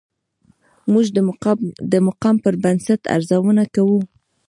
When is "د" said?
1.93-1.95